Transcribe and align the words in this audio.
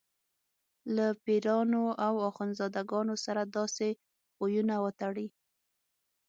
له 0.95 1.07
پیرانو 1.23 1.83
او 2.05 2.13
اخندزاده 2.29 2.81
ګانو 2.91 3.15
سره 3.25 3.41
داسې 3.55 3.89
خویونه 4.35 4.75
وتړي. 4.83 5.27